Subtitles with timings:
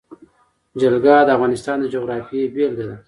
[0.81, 2.95] جلګه د افغانستان د جغرافیې بېلګه ده.